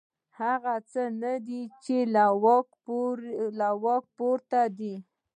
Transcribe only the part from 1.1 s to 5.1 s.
نه دي چې له واک پورته دي.